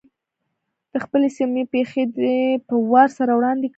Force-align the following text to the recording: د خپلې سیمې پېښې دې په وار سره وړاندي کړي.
د 0.91 0.93
خپلې 1.03 1.27
سیمې 1.37 1.63
پېښې 1.73 2.03
دې 2.17 2.37
په 2.67 2.73
وار 2.91 3.09
سره 3.17 3.31
وړاندي 3.37 3.67
کړي. 3.67 3.69